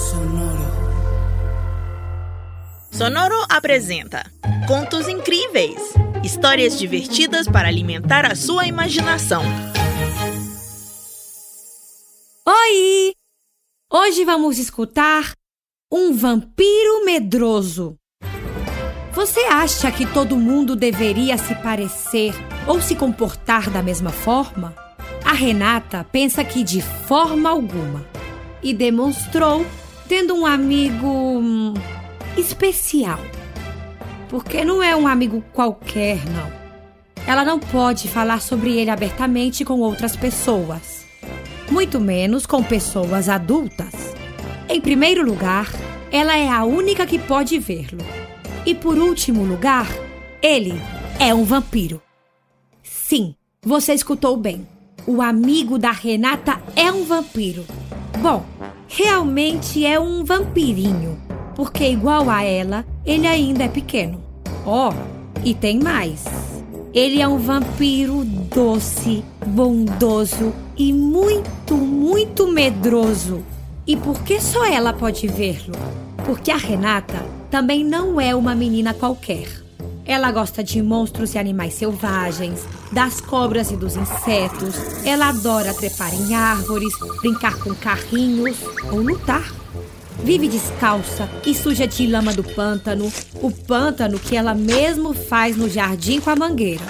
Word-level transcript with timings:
Sonoro. 0.00 0.66
Sonoro 2.90 3.46
apresenta 3.50 4.24
Contos 4.66 5.06
Incríveis 5.06 5.92
histórias 6.24 6.78
divertidas 6.78 7.46
para 7.46 7.68
alimentar 7.68 8.24
a 8.24 8.34
sua 8.34 8.66
imaginação. 8.66 9.42
Oi! 12.46 13.14
Hoje 13.92 14.24
vamos 14.24 14.58
escutar 14.58 15.34
Um 15.92 16.14
Vampiro 16.14 17.04
Medroso. 17.04 17.96
Você 19.12 19.40
acha 19.40 19.92
que 19.92 20.06
todo 20.06 20.36
mundo 20.36 20.74
deveria 20.74 21.36
se 21.36 21.54
parecer 21.56 22.32
ou 22.66 22.80
se 22.80 22.94
comportar 22.96 23.68
da 23.68 23.82
mesma 23.82 24.10
forma? 24.10 24.74
A 25.24 25.32
Renata 25.32 26.04
pensa 26.04 26.42
que 26.42 26.64
de 26.64 26.80
forma 26.80 27.50
alguma 27.50 28.06
e 28.62 28.72
demonstrou 28.72 29.66
tendo 30.10 30.34
um 30.34 30.44
amigo 30.44 31.06
hum, 31.06 31.72
especial. 32.36 33.20
Porque 34.28 34.64
não 34.64 34.82
é 34.82 34.96
um 34.96 35.06
amigo 35.06 35.40
qualquer, 35.52 36.18
não. 36.30 36.50
Ela 37.24 37.44
não 37.44 37.60
pode 37.60 38.08
falar 38.08 38.40
sobre 38.40 38.76
ele 38.76 38.90
abertamente 38.90 39.64
com 39.64 39.78
outras 39.78 40.16
pessoas, 40.16 41.06
muito 41.70 42.00
menos 42.00 42.44
com 42.44 42.60
pessoas 42.60 43.28
adultas. 43.28 43.94
Em 44.68 44.80
primeiro 44.80 45.24
lugar, 45.24 45.70
ela 46.10 46.36
é 46.36 46.48
a 46.48 46.64
única 46.64 47.06
que 47.06 47.18
pode 47.18 47.56
vê-lo. 47.60 48.04
E 48.66 48.74
por 48.74 48.98
último 48.98 49.44
lugar, 49.44 49.86
ele 50.42 50.74
é 51.20 51.32
um 51.32 51.44
vampiro. 51.44 52.02
Sim, 52.82 53.36
você 53.62 53.94
escutou 53.94 54.36
bem. 54.36 54.66
O 55.06 55.22
amigo 55.22 55.78
da 55.78 55.92
Renata 55.92 56.60
é 56.74 56.90
um 56.90 57.04
vampiro. 57.04 57.64
Bom, 58.20 58.44
realmente 58.92 59.86
é 59.86 60.00
um 60.00 60.24
vampirinho, 60.24 61.16
porque 61.54 61.84
igual 61.84 62.28
a 62.28 62.42
ela, 62.42 62.84
ele 63.06 63.24
ainda 63.24 63.62
é 63.62 63.68
pequeno. 63.68 64.20
Ó, 64.66 64.90
oh, 64.90 65.40
e 65.44 65.54
tem 65.54 65.78
mais. 65.78 66.24
Ele 66.92 67.22
é 67.22 67.28
um 67.28 67.38
vampiro 67.38 68.24
doce, 68.24 69.24
bondoso 69.46 70.52
e 70.76 70.92
muito, 70.92 71.76
muito 71.76 72.48
medroso. 72.48 73.44
E 73.86 73.96
por 73.96 74.24
que 74.24 74.40
só 74.40 74.66
ela 74.66 74.92
pode 74.92 75.28
vê-lo? 75.28 75.72
Porque 76.26 76.50
a 76.50 76.56
Renata 76.56 77.24
também 77.48 77.84
não 77.84 78.20
é 78.20 78.34
uma 78.34 78.56
menina 78.56 78.92
qualquer. 78.92 79.46
Ela 80.10 80.32
gosta 80.32 80.64
de 80.64 80.82
monstros 80.82 81.36
e 81.36 81.38
animais 81.38 81.74
selvagens, 81.74 82.66
das 82.90 83.20
cobras 83.20 83.70
e 83.70 83.76
dos 83.76 83.94
insetos. 83.94 84.74
Ela 85.04 85.28
adora 85.28 85.72
trepar 85.72 86.12
em 86.12 86.34
árvores, 86.34 86.92
brincar 87.20 87.56
com 87.60 87.72
carrinhos 87.76 88.58
ou 88.90 89.00
lutar. 89.00 89.54
Vive 90.24 90.48
descalça 90.48 91.30
e 91.46 91.54
suja 91.54 91.86
de 91.86 92.08
lama 92.08 92.32
do 92.32 92.42
pântano, 92.42 93.08
o 93.36 93.52
pântano 93.52 94.18
que 94.18 94.34
ela 94.34 94.52
mesmo 94.52 95.14
faz 95.14 95.56
no 95.56 95.70
jardim 95.70 96.18
com 96.18 96.30
a 96.30 96.34
mangueira. 96.34 96.86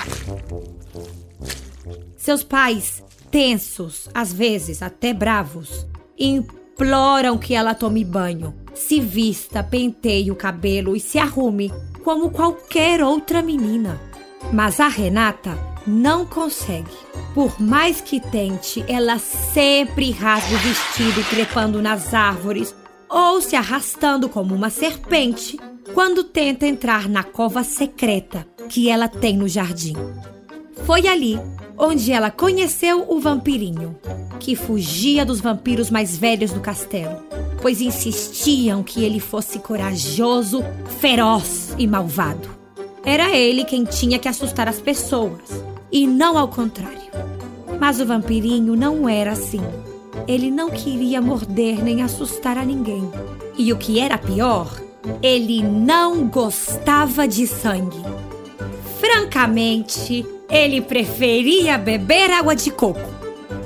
Seus 2.16 2.42
pais, 2.42 3.02
tensos, 3.30 4.08
às 4.14 4.32
vezes 4.32 4.80
até 4.80 5.12
bravos, 5.12 5.86
imploram 6.18 7.36
que 7.36 7.54
ela 7.54 7.74
tome 7.74 8.02
banho, 8.02 8.54
se 8.74 8.98
vista, 8.98 9.62
penteie 9.62 10.30
o 10.30 10.34
cabelo 10.34 10.96
e 10.96 11.00
se 11.00 11.18
arrume 11.18 11.70
como 12.02 12.30
qualquer 12.30 13.02
outra 13.02 13.42
menina. 13.42 14.00
Mas 14.52 14.80
a 14.80 14.88
Renata 14.88 15.58
não 15.86 16.26
consegue. 16.26 16.90
Por 17.34 17.60
mais 17.60 18.00
que 18.00 18.20
tente, 18.20 18.84
ela 18.88 19.18
sempre 19.18 20.10
rasga 20.10 20.54
o 20.54 20.58
vestido 20.58 21.24
trepando 21.28 21.80
nas 21.80 22.12
árvores 22.12 22.74
ou 23.08 23.40
se 23.40 23.56
arrastando 23.56 24.28
como 24.28 24.54
uma 24.54 24.70
serpente 24.70 25.58
quando 25.94 26.24
tenta 26.24 26.66
entrar 26.66 27.08
na 27.08 27.24
cova 27.24 27.64
secreta 27.64 28.46
que 28.68 28.88
ela 28.88 29.08
tem 29.08 29.36
no 29.36 29.48
jardim. 29.48 29.94
Foi 30.84 31.06
ali 31.06 31.38
onde 31.76 32.12
ela 32.12 32.30
conheceu 32.30 33.06
o 33.08 33.18
vampirinho, 33.18 33.98
que 34.38 34.54
fugia 34.54 35.24
dos 35.24 35.40
vampiros 35.40 35.90
mais 35.90 36.16
velhos 36.16 36.52
do 36.52 36.60
castelo, 36.60 37.22
pois 37.60 37.80
insistiam 37.80 38.82
que 38.82 39.04
ele 39.04 39.20
fosse 39.20 39.58
corajoso, 39.58 40.64
feroz 41.00 41.74
e 41.78 41.86
malvado. 41.86 42.48
Era 43.04 43.34
ele 43.36 43.64
quem 43.64 43.84
tinha 43.84 44.18
que 44.18 44.28
assustar 44.28 44.68
as 44.68 44.80
pessoas, 44.80 45.64
e 45.90 46.06
não 46.06 46.36
ao 46.36 46.48
contrário. 46.48 46.98
Mas 47.80 48.00
o 48.00 48.06
vampirinho 48.06 48.76
não 48.76 49.08
era 49.08 49.32
assim. 49.32 49.62
Ele 50.28 50.50
não 50.50 50.70
queria 50.70 51.20
morder 51.20 51.82
nem 51.82 52.02
assustar 52.02 52.58
a 52.58 52.64
ninguém. 52.64 53.10
E 53.56 53.72
o 53.72 53.76
que 53.76 53.98
era 53.98 54.18
pior, 54.18 54.80
ele 55.22 55.62
não 55.62 56.26
gostava 56.26 57.26
de 57.26 57.46
sangue. 57.46 58.02
Francamente, 58.98 60.26
ele 60.48 60.80
preferia 60.80 61.78
beber 61.78 62.30
água 62.30 62.54
de 62.54 62.70
coco. 62.70 63.00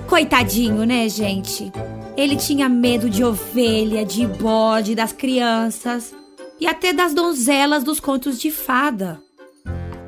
Coitadinho, 0.07 0.85
né, 0.85 1.09
gente? 1.09 1.73
Ele 2.17 2.37
tinha 2.37 2.69
medo 2.69 3.11
de 3.11 3.25
ovelha, 3.25 4.05
de 4.05 4.25
bode, 4.25 4.95
das 4.95 5.13
crianças 5.13 6.15
e 6.61 6.67
até 6.67 6.93
das 6.93 7.13
donzelas 7.13 7.83
dos 7.83 7.99
contos 7.99 8.39
de 8.39 8.53
fada. 8.53 9.21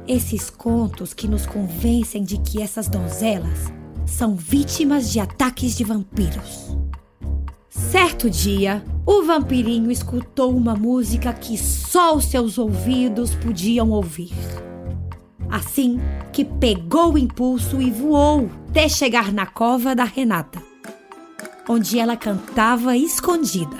Esses 0.06 0.48
contos 0.48 1.12
que 1.12 1.26
nos 1.26 1.46
convencem 1.46 2.22
de 2.22 2.38
que 2.38 2.62
essas 2.62 2.86
donzelas 2.86 3.72
são 4.06 4.36
vítimas 4.36 5.10
de 5.10 5.18
ataques 5.18 5.76
de 5.76 5.82
vampiros. 5.82 6.76
Certo 7.68 8.30
dia, 8.30 8.84
o 9.04 9.24
vampirinho 9.24 9.90
escutou 9.90 10.56
uma 10.56 10.76
música 10.76 11.32
que 11.32 11.58
só 11.58 12.14
os 12.14 12.26
seus 12.26 12.56
ouvidos 12.56 13.34
podiam 13.34 13.90
ouvir. 13.90 14.32
Assim 15.50 16.00
que 16.32 16.44
pegou 16.44 17.14
o 17.14 17.18
impulso 17.18 17.82
e 17.82 17.90
voou 17.90 18.48
até 18.68 18.88
chegar 18.88 19.32
na 19.32 19.46
cova 19.46 19.94
da 19.94 20.04
Renata, 20.04 20.62
onde 21.68 21.98
ela 21.98 22.16
cantava 22.16 22.96
escondida. 22.96 23.76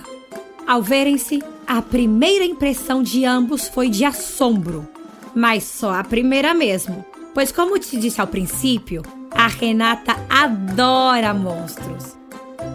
Ao 0.67 0.83
verem-se, 0.83 1.43
a 1.67 1.81
primeira 1.81 2.45
impressão 2.45 3.03
de 3.03 3.25
ambos 3.25 3.69
foi 3.69 3.89
de 3.89 4.05
assombro, 4.05 4.87
mas 5.35 5.65
só 5.65 5.95
a 5.95 6.05
primeira 6.05 6.55
mesmo, 6.55 7.05
pois, 7.35 7.53
como 7.53 7.79
te 7.79 7.97
disse 7.97 8.21
ao 8.21 8.27
princípio, 8.27 9.03
a 9.31 9.47
Renata 9.47 10.17
adora 10.29 11.35
monstros. 11.35 12.17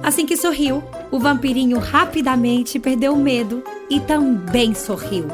Assim 0.04 0.26
que 0.26 0.38
sorriu, 0.38 0.84
o 1.12 1.20
vampirinho 1.20 1.80
rapidamente 1.80 2.80
perdeu 2.80 3.14
o 3.14 3.18
medo 3.18 3.64
e 3.90 4.00
também 4.00 4.74
sorriu. 4.74 5.28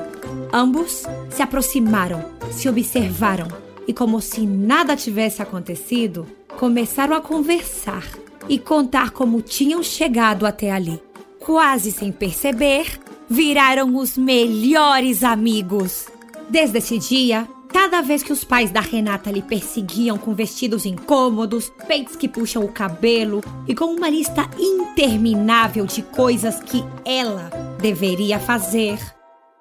Ambos 0.52 1.04
se 1.30 1.42
aproximaram, 1.42 2.24
se 2.52 2.68
observaram 2.68 3.48
e, 3.88 3.94
como 3.94 4.20
se 4.22 4.46
nada 4.46 4.96
tivesse 4.96 5.42
acontecido, 5.42 6.26
começaram 6.58 7.16
a 7.16 7.22
conversar 7.22 8.04
e 8.50 8.58
contar 8.58 9.12
como 9.12 9.42
tinham 9.42 9.82
chegado 9.84 10.46
até 10.46 10.72
ali. 10.72 11.02
Quase 11.40 11.92
sem 11.92 12.12
perceber, 12.12 13.00
viraram 13.30 13.96
os 13.96 14.18
melhores 14.18 15.24
amigos. 15.24 16.08
Desde 16.50 16.78
esse 16.78 16.98
dia, 16.98 17.48
Cada 17.70 18.02
vez 18.02 18.24
que 18.24 18.32
os 18.32 18.44
pais 18.44 18.72
da 18.72 18.80
Renata 18.80 19.30
lhe 19.30 19.42
perseguiam 19.42 20.18
com 20.18 20.34
vestidos 20.34 20.86
incômodos, 20.86 21.70
peitos 21.88 22.16
que 22.16 22.28
puxam 22.28 22.64
o 22.64 22.72
cabelo 22.72 23.42
e 23.68 23.76
com 23.76 23.86
uma 23.86 24.10
lista 24.10 24.50
interminável 24.58 25.86
de 25.86 26.02
coisas 26.02 26.60
que 26.62 26.84
ela 27.06 27.50
deveria 27.80 28.40
fazer, 28.40 28.98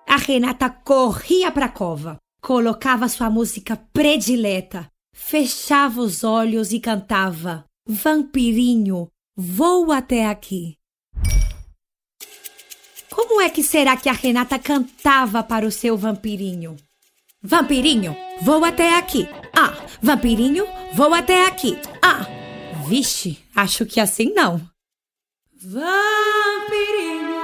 a 0.09 0.17
Renata 0.17 0.71
corria 0.71 1.51
para 1.51 1.67
a 1.67 1.69
cova, 1.69 2.17
colocava 2.41 3.09
sua 3.09 3.29
música 3.29 3.77
predileta, 3.93 4.89
fechava 5.13 6.01
os 6.01 6.23
olhos 6.23 6.73
e 6.73 6.79
cantava: 6.79 7.65
Vampirinho, 7.89 9.09
vou 9.37 9.93
até 9.93 10.27
aqui. 10.27 10.77
Como 13.09 13.41
é 13.41 13.49
que 13.49 13.63
será 13.63 13.97
que 13.97 14.09
a 14.09 14.13
Renata 14.13 14.59
cantava 14.59 15.41
para 15.41 15.65
o 15.65 15.71
seu 15.71 15.97
vampirinho? 15.97 16.77
Vampirinho, 17.41 18.17
vou 18.43 18.65
até 18.65 18.99
aqui. 18.99 19.29
Ah, 19.55 19.87
vampirinho, 20.03 20.67
vou 20.95 21.15
até 21.15 21.47
aqui. 21.47 21.79
Ah, 22.03 22.27
vixe, 22.89 23.39
acho 23.55 23.87
que 23.87 24.01
assim 24.01 24.33
não. 24.35 24.61
Vampirinho, 25.63 27.37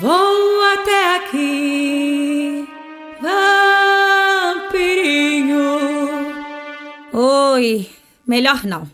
vou 0.00 0.62
até 0.72 1.16
aqui. 1.16 2.27
Melhor 8.28 8.64
não. 8.64 8.88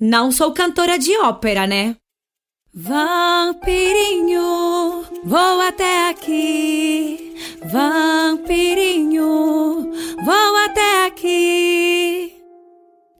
Não 0.00 0.30
sou 0.30 0.52
cantora 0.52 0.96
de 0.98 1.18
ópera, 1.18 1.66
né? 1.66 1.96
Vampirinho, 2.72 4.40
vou 5.24 5.60
até 5.60 6.10
aqui. 6.10 7.34
Vampirinho, 7.64 9.24
vou 10.24 10.56
até 10.64 11.06
aqui. 11.06 12.36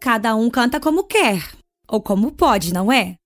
Cada 0.00 0.36
um 0.36 0.48
canta 0.48 0.78
como 0.78 1.02
quer, 1.04 1.42
ou 1.88 2.00
como 2.00 2.30
pode, 2.30 2.72
não 2.72 2.92
é? 2.92 3.16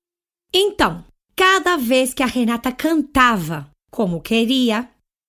Então, 0.55 1.05
cada 1.37 1.77
vez 1.77 2.15
que 2.15 2.23
a 2.23 2.27
Renata 2.27 2.73
cantava 2.73 3.71
como 3.91 4.23
queria, 4.23 4.89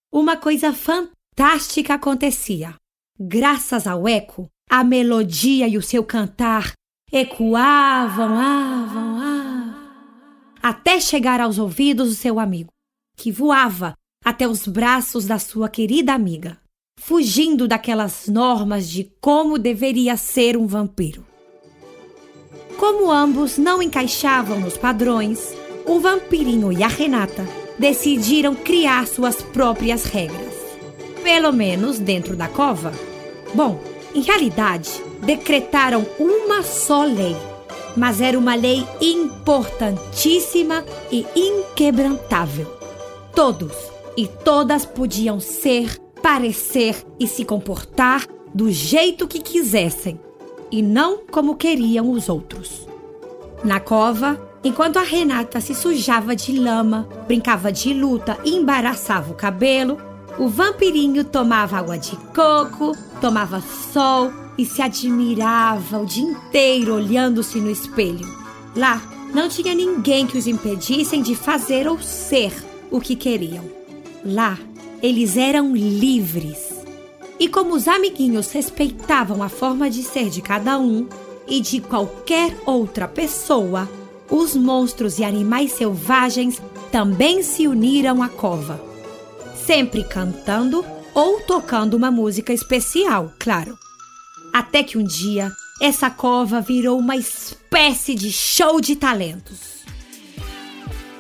uma 0.10 0.38
coisa 0.38 0.72
fantástica 0.72 1.96
acontecia. 1.96 2.76
Graças 3.20 3.86
ao 3.86 4.08
eco, 4.08 4.48
a 4.70 4.86
melodia 4.86 5.68
e 5.68 5.78
o 5.78 5.82
seu 5.82 6.04
cantar 6.06 6.72
ecoavam, 7.16 8.40
avam, 8.40 9.18
avam, 9.22 9.76
até 10.60 11.00
chegar 11.00 11.40
aos 11.40 11.60
ouvidos 11.60 12.10
do 12.10 12.16
seu 12.16 12.40
amigo, 12.40 12.72
que 13.16 13.32
voava 13.32 13.94
até 14.26 14.48
os 14.48 14.68
braços 14.68 15.28
da 15.28 15.38
sua 15.38 15.70
querida 15.70 16.12
amiga, 16.12 16.58
fugindo 17.00 17.68
daquelas 17.68 18.28
normas 18.28 18.90
de 18.90 19.12
como 19.22 19.60
deveria 19.60 20.18
ser 20.18 20.58
um 20.58 20.66
vampiro. 20.66 21.24
Como 22.80 23.12
ambos 23.12 23.60
não 23.60 23.80
encaixavam 23.80 24.60
nos 24.60 24.76
padrões, 24.76 25.54
o 25.86 26.00
vampirinho 26.00 26.72
e 26.72 26.82
a 26.82 26.88
Renata 26.88 27.48
decidiram 27.78 28.56
criar 28.56 29.06
suas 29.06 29.40
próprias 29.40 30.06
regras. 30.06 30.56
Pelo 31.22 31.52
menos 31.52 32.00
dentro 32.00 32.36
da 32.36 32.48
cova. 32.48 32.92
Bom, 33.54 33.93
em 34.14 34.22
realidade, 34.22 34.90
decretaram 35.22 36.06
uma 36.20 36.64
só 36.64 37.04
lei, 37.04 37.36
mas 37.96 38.22
era 38.22 38.38
uma 38.38 38.56
lei 38.56 38.86
importantíssima 39.02 40.84
e 41.12 41.26
inquebrantável. 41.36 42.68
Todos 43.34 43.74
e 44.16 44.28
todas 44.28 44.86
podiam 44.86 45.40
ser, 45.40 46.00
parecer 46.22 47.04
e 47.20 47.28
se 47.28 47.44
comportar 47.44 48.28
do 48.54 48.72
jeito 48.72 49.28
que 49.28 49.40
quisessem 49.40 50.20
e 50.72 50.82
não 50.82 51.20
como 51.30 51.56
queriam 51.56 52.12
os 52.12 52.30
outros. 52.30 52.88
Na 53.64 53.80
cova, 53.80 54.40
enquanto 54.64 54.98
a 54.98 55.04
Renata 55.04 55.62
se 55.62 55.74
sujava 55.74 56.36
de 56.36 56.58
lama, 56.58 57.08
brincava 57.28 57.72
de 57.72 57.94
luta 57.94 58.38
e 58.44 58.56
embaraçava 58.56 59.32
o 59.32 59.36
cabelo, 59.36 59.98
o 60.38 60.48
vampirinho 60.48 61.24
tomava 61.24 61.78
água 61.78 61.98
de 61.98 62.16
coco, 62.36 62.98
tomava 63.22 63.62
sol 63.62 64.32
e 64.58 64.66
se 64.66 64.82
admirava 64.82 66.00
o 66.00 66.06
dia 66.06 66.24
inteiro 66.24 66.96
olhando-se 66.96 67.60
no 67.60 67.70
espelho. 67.70 68.28
Lá, 68.76 69.02
não 69.34 69.48
tinha 69.48 69.74
ninguém 69.74 70.26
que 70.26 70.38
os 70.38 70.48
impedissem 70.48 71.22
de 71.22 71.36
fazer 71.36 71.88
ou 71.88 72.02
ser 72.02 72.54
o 72.90 73.00
que 73.00 73.16
queriam. 73.16 73.64
Lá, 74.26 74.58
eles 75.02 75.38
eram 75.38 75.76
livres. 75.76 76.74
E 77.40 77.48
como 77.48 77.74
os 77.74 77.88
amiguinhos 77.88 78.52
respeitavam 78.52 79.42
a 79.44 79.50
forma 79.50 79.90
de 79.90 80.04
ser 80.04 80.30
de 80.30 80.42
cada 80.42 80.78
um 80.80 81.08
e 81.48 81.60
de 81.60 81.82
qualquer 81.82 82.56
outra 82.66 83.08
pessoa, 83.08 83.90
os 84.30 84.56
monstros 84.56 85.20
e 85.20 85.24
animais 85.24 85.74
selvagens 85.74 86.62
também 86.92 87.44
se 87.44 87.68
uniram 87.68 88.22
à 88.24 88.30
cova. 88.30 88.93
Sempre 89.66 90.04
cantando 90.04 90.86
ou 91.14 91.42
tocando 91.42 91.96
uma 91.96 92.12
música 92.12 92.54
especial, 92.54 93.34
claro. 93.40 93.78
Até 94.54 94.84
que 94.84 94.98
um 94.98 95.04
dia, 95.04 95.52
essa 95.82 96.10
cova 96.10 96.62
virou 96.62 97.00
uma 97.00 97.16
espécie 97.16 98.16
de 98.16 98.32
show 98.32 98.80
de 98.80 98.96
talentos 98.96 99.74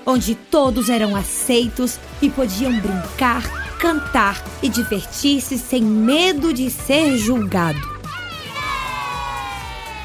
onde 0.05 0.35
todos 0.35 0.89
eram 0.89 1.15
aceitos 1.15 1.99
e 2.21 2.29
podiam 2.29 2.71
brincar, 2.79 3.43
cantar 3.77 4.43
e 4.61 4.69
divertir-se 4.69 5.57
sem 5.57 5.83
medo 5.83 6.53
de 6.53 6.69
ser 6.69 7.17
julgado. 7.17 7.93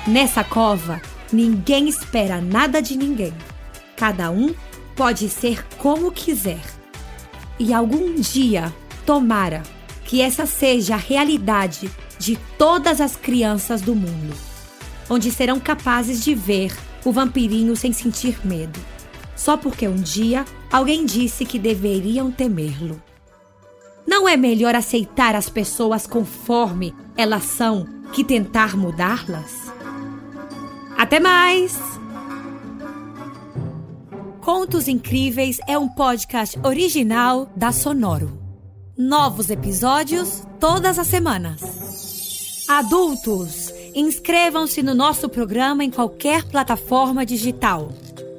Nessa 0.07 0.43
cova, 0.43 1.01
ninguém 1.33 1.89
espera 1.89 2.41
nada 2.41 2.81
de 2.81 2.97
ninguém. 2.97 3.35
Cada 3.97 4.31
um 4.31 4.55
pode 4.97 5.29
ser 5.29 5.65
como 5.77 6.11
quiser. 6.11 6.78
E 7.59 7.73
algum 7.73 8.15
dia, 8.15 8.73
tomara 9.05 9.63
que 10.05 10.21
essa 10.21 10.47
seja 10.47 10.95
a 10.95 10.99
realidade 10.99 11.91
de 12.19 12.37
todas 12.57 13.01
as 13.01 13.17
crianças 13.17 13.81
do 13.81 13.95
mundo, 13.95 14.35
onde 15.09 15.31
serão 15.31 15.59
capazes 15.59 16.23
de 16.23 16.35
ver 16.35 16.77
o 17.05 17.13
vampirinho 17.13 17.77
sem 17.77 17.93
sentir 17.93 18.39
medo 18.45 18.79
só 19.39 19.57
porque 19.57 19.87
um 19.87 19.95
dia 19.95 20.45
alguém 20.71 21.07
disse 21.07 21.47
que 21.47 21.59
deveriam 21.59 22.31
temê-lo. 22.31 23.01
Não 24.07 24.29
é 24.29 24.37
melhor 24.37 24.75
aceitar 24.75 25.37
as 25.37 25.49
pessoas 25.49 26.07
conforme 26.07 26.93
elas 27.17 27.45
são 27.45 27.87
que 28.13 28.25
tentar 28.25 28.77
mudá-las? 28.77 29.73
Até 30.97 31.21
mais! 31.21 31.98
Contos 34.49 34.89
Incríveis 34.89 35.59
é 35.69 35.77
um 35.77 35.87
podcast 35.87 36.59
original 36.65 37.53
da 37.55 37.71
Sonoro. 37.71 38.41
Novos 38.97 39.51
episódios 39.51 40.43
todas 40.59 40.99
as 40.99 41.07
semanas. 41.07 41.61
Adultos, 42.67 43.71
inscrevam-se 43.95 44.83
no 44.83 44.95
nosso 44.95 45.29
programa 45.29 45.85
em 45.85 45.91
qualquer 45.91 46.45
plataforma 46.45 47.27
digital. 47.27 47.93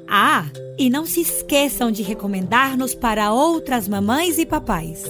Ah, 0.08 0.46
e 0.76 0.90
não 0.90 1.06
se 1.06 1.20
esqueçam 1.20 1.92
de 1.92 2.02
recomendar-nos 2.02 2.92
para 2.92 3.32
outras 3.32 3.86
mamães 3.86 4.36
e 4.36 4.44
papais. 4.44 5.04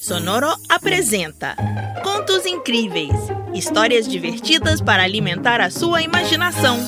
Sonoro 0.00 0.52
apresenta 0.68 1.54
Contos 2.02 2.44
Incríveis 2.44 3.14
histórias 3.54 4.08
divertidas 4.08 4.80
para 4.80 5.04
alimentar 5.04 5.60
a 5.60 5.70
sua 5.70 6.02
imaginação. 6.02 6.78